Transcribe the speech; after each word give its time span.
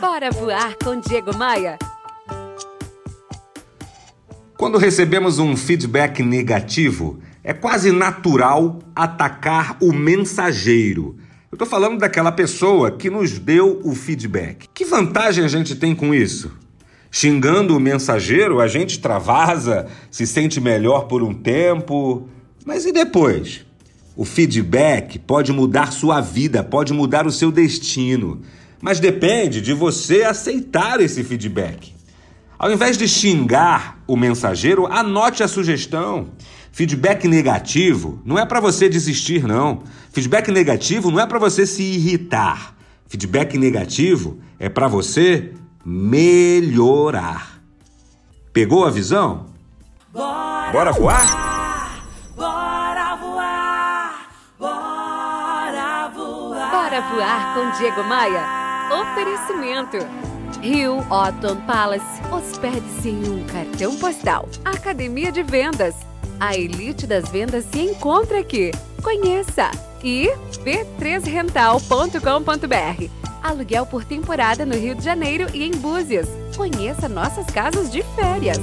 Bora 0.00 0.30
voar 0.30 0.76
com 0.76 1.00
Diego 1.00 1.34
Maia. 1.34 1.78
Quando 4.58 4.76
recebemos 4.76 5.38
um 5.38 5.56
feedback 5.56 6.22
negativo, 6.22 7.18
é 7.42 7.54
quase 7.54 7.90
natural 7.90 8.78
atacar 8.94 9.78
o 9.80 9.94
mensageiro. 9.94 11.16
Eu 11.50 11.56
estou 11.56 11.66
falando 11.66 11.98
daquela 11.98 12.30
pessoa 12.30 12.90
que 12.90 13.08
nos 13.08 13.38
deu 13.38 13.80
o 13.84 13.94
feedback. 13.94 14.68
Que 14.74 14.84
vantagem 14.84 15.42
a 15.42 15.48
gente 15.48 15.74
tem 15.74 15.94
com 15.94 16.14
isso? 16.14 16.52
Xingando 17.10 17.74
o 17.74 17.80
mensageiro, 17.80 18.60
a 18.60 18.68
gente 18.68 18.98
travasa, 18.98 19.86
se 20.10 20.26
sente 20.26 20.60
melhor 20.60 21.06
por 21.06 21.22
um 21.22 21.32
tempo. 21.32 22.28
Mas 22.66 22.84
e 22.84 22.92
depois? 22.92 23.64
O 24.14 24.26
feedback 24.26 25.18
pode 25.18 25.54
mudar 25.54 25.90
sua 25.90 26.20
vida, 26.20 26.62
pode 26.62 26.92
mudar 26.92 27.26
o 27.26 27.32
seu 27.32 27.50
destino. 27.50 28.42
Mas 28.86 29.00
depende 29.00 29.60
de 29.60 29.72
você 29.72 30.22
aceitar 30.22 31.00
esse 31.00 31.24
feedback. 31.24 31.92
Ao 32.56 32.70
invés 32.70 32.96
de 32.96 33.08
xingar 33.08 33.98
o 34.06 34.16
mensageiro, 34.16 34.86
anote 34.86 35.42
a 35.42 35.48
sugestão. 35.48 36.28
Feedback 36.70 37.26
negativo 37.26 38.22
não 38.24 38.38
é 38.38 38.46
para 38.46 38.60
você 38.60 38.88
desistir, 38.88 39.42
não. 39.42 39.82
Feedback 40.12 40.52
negativo 40.52 41.10
não 41.10 41.18
é 41.18 41.26
para 41.26 41.40
você 41.40 41.66
se 41.66 41.82
irritar. 41.82 42.76
Feedback 43.08 43.58
negativo 43.58 44.38
é 44.56 44.68
para 44.68 44.86
você 44.86 45.52
melhorar. 45.84 47.60
Pegou 48.52 48.84
a 48.84 48.90
visão? 48.90 49.46
Bora, 50.12 50.70
Bora 50.70 50.92
voar? 50.92 52.06
Bora 52.36 53.16
voar! 53.16 54.28
Bora 54.60 56.08
voar! 56.14 56.70
Bora 56.70 57.00
voar 57.00 57.54
com 57.54 57.78
Diego 57.80 58.04
Maia. 58.04 58.55
Oferecimento. 58.90 59.98
Rio 60.62 60.98
Otton 61.10 61.56
Palace. 61.66 62.22
Hospede-se 62.30 63.08
em 63.08 63.28
um 63.28 63.44
cartão 63.46 63.96
postal. 63.96 64.48
Academia 64.64 65.32
de 65.32 65.42
Vendas. 65.42 65.96
A 66.38 66.56
elite 66.56 67.04
das 67.06 67.28
vendas 67.28 67.64
se 67.64 67.80
encontra 67.80 68.38
aqui. 68.38 68.70
Conheça. 69.02 69.72
E 70.04 70.30
b3rental.com.br. 70.62 73.10
Aluguel 73.42 73.86
por 73.86 74.04
temporada 74.04 74.64
no 74.64 74.76
Rio 74.76 74.94
de 74.94 75.02
Janeiro 75.02 75.48
e 75.52 75.64
em 75.64 75.72
Búzios. 75.72 76.28
Conheça 76.56 77.08
nossas 77.08 77.46
casas 77.46 77.90
de 77.90 78.04
férias. 78.14 78.60